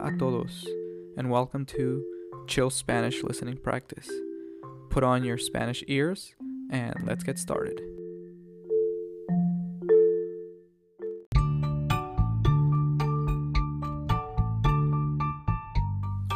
A 0.00 0.12
todos, 0.16 0.64
and 1.16 1.28
welcome 1.28 1.66
to 1.66 2.04
Chill 2.46 2.70
Spanish 2.70 3.24
Listening 3.24 3.56
Practice. 3.56 4.08
Put 4.90 5.02
on 5.02 5.24
your 5.24 5.38
Spanish 5.38 5.82
ears, 5.88 6.36
and 6.70 6.94
let's 7.04 7.24
get 7.24 7.36
started. 7.36 7.80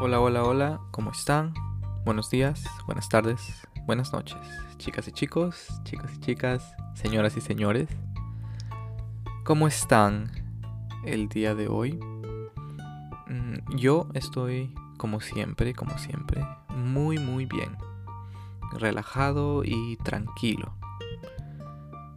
Hola, 0.00 0.20
hola, 0.20 0.44
hola, 0.44 0.80
¿cómo 0.92 1.10
están? 1.10 1.52
Buenos 2.04 2.30
días, 2.30 2.64
buenas 2.86 3.08
tardes, 3.08 3.40
buenas 3.86 4.12
noches, 4.12 4.38
chicas 4.78 5.08
y 5.08 5.10
chicos, 5.10 5.68
chicas 5.84 6.12
y 6.14 6.20
chicas, 6.20 6.74
señoras 6.94 7.36
y 7.36 7.40
señores. 7.40 7.88
¿Cómo 9.44 9.66
están 9.66 10.30
el 11.04 11.28
día 11.28 11.56
de 11.56 11.66
hoy? 11.66 11.98
Mm, 13.48 13.76
yo 13.76 14.08
estoy, 14.14 14.74
como 14.98 15.20
siempre, 15.20 15.74
como 15.74 15.96
siempre, 15.98 16.46
muy, 16.68 17.18
muy 17.18 17.46
bien. 17.46 17.76
Relajado 18.72 19.62
y 19.64 19.96
tranquilo. 20.04 20.74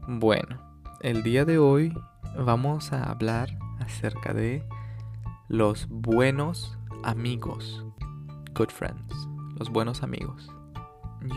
Bueno, 0.07 0.59
el 0.99 1.23
día 1.23 1.45
de 1.45 1.57
hoy 1.57 1.93
vamos 2.37 2.91
a 2.91 3.03
hablar 3.03 3.57
acerca 3.79 4.33
de 4.33 4.67
los 5.47 5.87
buenos 5.89 6.77
amigos. 7.03 7.85
Good 8.53 8.69
friends. 8.69 9.27
Los 9.57 9.69
buenos 9.69 10.03
amigos. 10.03 10.51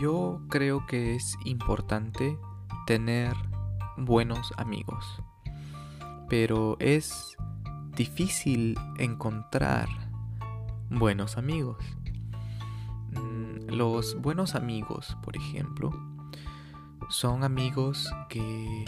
Yo 0.01 0.41
creo 0.49 0.85
que 0.87 1.15
es 1.15 1.37
importante 1.45 2.37
tener 2.85 3.33
buenos 3.95 4.51
amigos. 4.57 5.05
Pero 6.27 6.75
es 6.79 7.37
difícil 7.95 8.77
encontrar 8.97 9.87
buenos 10.89 11.37
amigos. 11.37 11.77
Mm, 13.11 13.73
los 13.73 14.19
buenos 14.21 14.55
amigos, 14.55 15.17
por 15.23 15.35
ejemplo, 15.35 15.91
son 17.09 17.43
amigos 17.43 18.09
que, 18.29 18.85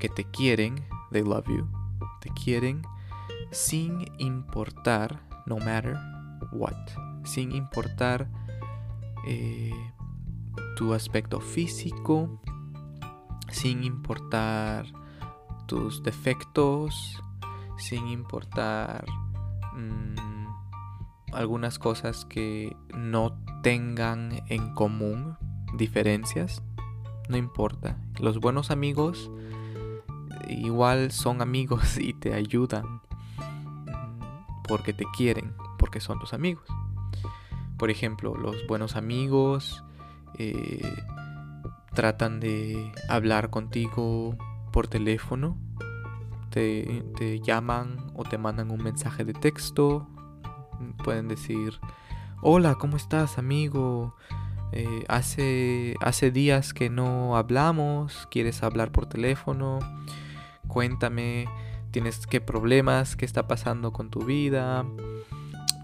que 0.00 0.08
te 0.08 0.24
quieren, 0.24 0.84
they 1.10 1.22
love 1.22 1.46
you, 1.48 1.68
te 2.20 2.30
quieren 2.30 2.82
sin 3.50 4.06
importar, 4.18 5.20
no 5.46 5.58
matter 5.58 5.96
what, 6.52 6.76
sin 7.24 7.52
importar 7.52 8.28
eh, 9.26 9.72
tu 10.76 10.92
aspecto 10.92 11.40
físico, 11.40 12.40
sin 13.50 13.84
importar 13.84 14.86
tus 15.66 16.02
defectos, 16.02 17.22
sin 17.76 18.08
importar 18.08 19.04
mm, 19.74 20.46
algunas 21.32 21.78
cosas 21.78 22.24
que 22.24 22.76
no 22.94 23.38
tengan 23.62 24.42
en 24.48 24.74
común 24.74 25.36
diferencias, 25.76 26.62
no 27.28 27.36
importa. 27.36 27.98
Los 28.20 28.38
buenos 28.38 28.70
amigos 28.70 29.30
igual 30.48 31.10
son 31.10 31.42
amigos 31.42 31.98
y 31.98 32.14
te 32.14 32.34
ayudan 32.34 32.84
mm, 32.86 34.62
porque 34.68 34.92
te 34.92 35.04
quieren, 35.16 35.54
porque 35.78 36.00
son 36.00 36.18
tus 36.18 36.32
amigos. 36.32 36.68
Por 37.78 37.90
ejemplo, 37.90 38.36
los 38.36 38.66
buenos 38.66 38.96
amigos 38.96 39.84
eh, 40.38 40.96
tratan 41.94 42.40
de 42.40 42.92
hablar 43.08 43.50
contigo 43.50 44.36
por 44.72 44.86
teléfono 44.86 45.56
te, 46.54 47.40
llaman 47.40 47.96
o 48.14 48.22
te 48.22 48.38
mandan 48.38 48.70
un 48.70 48.82
mensaje 48.82 49.24
de 49.24 49.32
texto. 49.32 50.06
Pueden 51.02 51.26
decir, 51.26 51.80
hola, 52.42 52.76
¿cómo 52.76 52.96
estás 52.96 53.38
amigo? 53.38 54.14
Eh, 54.72 55.04
hace, 55.08 55.96
hace 56.00 56.30
días 56.30 56.72
que 56.72 56.90
no 56.90 57.36
hablamos, 57.36 58.28
quieres 58.30 58.62
hablar 58.62 58.92
por 58.92 59.06
teléfono, 59.06 59.78
cuéntame, 60.68 61.48
tienes 61.90 62.26
qué 62.26 62.40
problemas, 62.40 63.16
qué 63.16 63.24
está 63.24 63.48
pasando 63.48 63.92
con 63.92 64.10
tu 64.10 64.24
vida. 64.24 64.84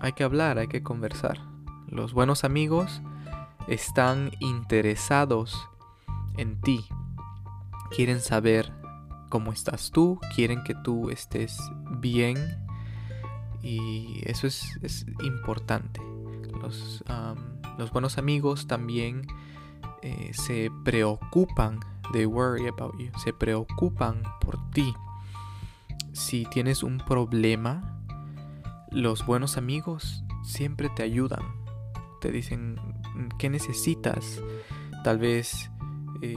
Hay 0.00 0.12
que 0.12 0.24
hablar, 0.24 0.58
hay 0.58 0.68
que 0.68 0.82
conversar. 0.82 1.40
Los 1.88 2.12
buenos 2.12 2.44
amigos 2.44 3.02
están 3.66 4.30
interesados 4.38 5.68
en 6.36 6.60
ti, 6.60 6.86
quieren 7.90 8.20
saber 8.20 8.79
cómo 9.30 9.52
estás 9.52 9.90
tú, 9.90 10.20
quieren 10.34 10.62
que 10.64 10.74
tú 10.74 11.08
estés 11.08 11.58
bien 11.98 12.36
y 13.62 14.20
eso 14.24 14.46
es, 14.46 15.06
importante. 15.22 16.02
Los, 16.60 17.02
buenos 17.92 18.18
amigos 18.18 18.66
también 18.66 19.26
eh, 20.02 20.32
se 20.34 20.70
preocupan, 20.84 21.80
they 22.12 22.26
worry 22.26 22.66
about 22.66 22.98
you, 22.98 23.10
se 23.18 23.32
preocupan 23.32 24.22
por 24.40 24.58
ti. 24.72 24.92
Si 26.12 26.44
tienes 26.50 26.82
un 26.82 26.98
problema, 26.98 28.02
los 28.90 29.24
buenos 29.24 29.56
amigos 29.56 30.24
siempre 30.42 30.90
te 30.90 31.02
ayudan. 31.02 31.42
Te 32.20 32.30
dicen, 32.30 32.76
¿qué 33.38 33.48
necesitas? 33.48 34.42
Tal 35.04 35.18
vez 35.18 35.70
eh, 36.20 36.36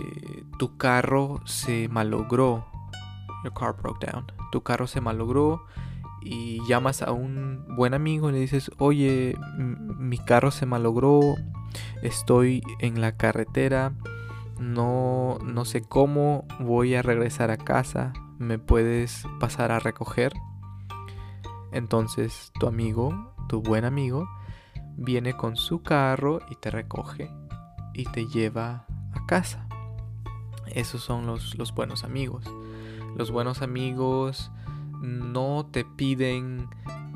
tu 0.58 0.78
carro 0.78 1.42
se 1.46 1.90
malogró 1.90 2.72
Tu 4.52 4.62
carro 4.62 4.88
se 4.88 5.02
malogró 5.02 5.66
y 6.22 6.66
llamas 6.68 7.02
a 7.02 7.12
un 7.12 7.66
buen 7.76 7.94
amigo 7.94 8.30
y 8.30 8.34
le 8.34 8.40
dices, 8.40 8.72
oye, 8.78 9.38
mi 9.58 10.18
carro 10.18 10.52
se 10.52 10.66
malogró, 10.66 11.36
estoy 12.02 12.64
en 12.80 13.02
la 13.02 13.18
carretera, 13.18 13.94
no, 14.59 15.38
no 15.44 15.66
sé 15.66 15.82
cómo 15.82 16.46
voy 16.59 16.96
a 16.96 17.02
regresar 17.02 17.52
a 17.52 17.58
casa, 17.58 18.14
¿me 18.40 18.59
puedes 18.59 19.26
pasar 19.40 19.72
a 19.72 19.80
recoger? 19.80 20.34
Entonces 21.72 22.52
tu 22.59 22.68
amigo, 22.68 23.34
tu 23.50 23.62
buen 23.62 23.84
amigo, 23.84 24.28
viene 24.96 25.34
con 25.34 25.56
su 25.56 25.82
carro 25.82 26.40
y 26.50 26.56
te 26.56 26.72
recoge 26.72 27.30
y 27.94 28.06
te 28.06 28.28
lleva 28.28 28.86
a 29.14 29.26
casa. 29.26 29.68
Esos 30.68 31.02
son 31.02 31.26
los, 31.26 31.58
los 31.58 31.74
buenos 31.74 32.03
amigos. 32.03 32.46
Los 33.16 33.31
buenos 33.31 33.62
amigos 33.62 34.51
no 35.01 35.68
te 35.72 35.85
piden 35.85 36.69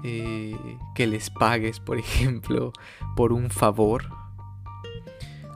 eh, 0.04 0.56
que 0.94 1.08
les 1.08 1.30
pagues, 1.30 1.80
por 1.80 1.98
ejemplo, 2.00 2.72
por 3.16 3.34
un 3.34 3.50
favor. 3.50 4.10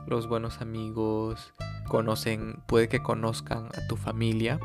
Los 0.06 0.26
buenos 0.26 0.60
amigos 0.60 1.54
conocen, 1.88 2.62
puede 2.66 2.88
que 2.88 3.02
conozcan 3.02 3.66
a 3.66 3.86
tu 3.88 3.96
familia. 3.96 4.58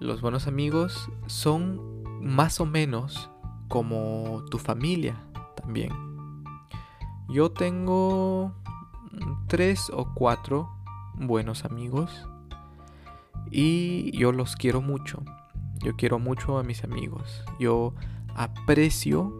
Los 0.00 0.20
buenos 0.20 0.46
amigos 0.46 1.10
son 1.26 2.02
más 2.20 2.60
o 2.60 2.66
menos 2.66 3.30
como 3.68 4.44
tu 4.50 4.58
familia 4.58 5.16
también. 5.56 5.92
Yo 7.28 7.50
tengo 7.50 8.52
tres 9.48 9.90
o 9.92 10.14
cuatro 10.14 10.70
buenos 11.14 11.64
amigos 11.64 12.26
y 13.50 14.16
yo 14.16 14.32
los 14.32 14.56
quiero 14.56 14.80
mucho. 14.80 15.22
Yo 15.82 15.96
quiero 15.96 16.18
mucho 16.18 16.58
a 16.58 16.62
mis 16.62 16.84
amigos. 16.84 17.44
Yo 17.58 17.94
aprecio 18.34 19.32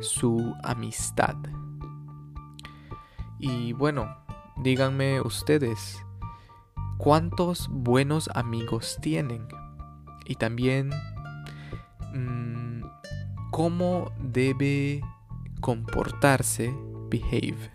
su 0.00 0.54
amistad. 0.62 1.36
Y 3.38 3.72
bueno, 3.72 4.16
díganme 4.62 5.20
ustedes, 5.20 6.04
¿cuántos 6.98 7.68
buenos 7.70 8.28
amigos 8.34 8.98
tienen? 9.00 9.48
Y 10.26 10.34
también, 10.34 10.90
mm, 12.14 12.82
¿cómo 13.50 14.12
debe 14.22 15.00
comportarse, 15.60 16.74
behave? 17.08 17.70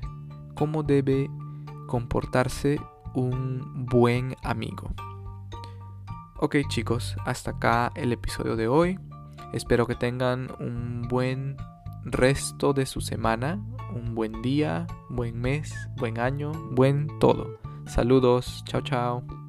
¿Cómo 0.53 0.83
debe 0.83 1.29
comportarse 1.88 2.79
un 3.13 3.88
buen 3.89 4.35
amigo? 4.44 4.94
Ok 6.37 6.57
chicos, 6.67 7.15
hasta 7.25 7.51
acá 7.51 7.91
el 7.95 8.11
episodio 8.11 8.57
de 8.57 8.67
hoy. 8.67 8.99
Espero 9.53 9.87
que 9.87 9.95
tengan 9.95 10.49
un 10.59 11.07
buen 11.07 11.55
resto 12.03 12.73
de 12.73 12.85
su 12.85 12.99
semana, 12.99 13.63
un 13.95 14.15
buen 14.15 14.41
día, 14.41 14.85
buen 15.09 15.39
mes, 15.39 15.73
buen 15.95 16.19
año, 16.19 16.51
buen 16.71 17.07
todo. 17.19 17.57
Saludos, 17.85 18.63
chao 18.65 18.81
chao. 18.81 19.44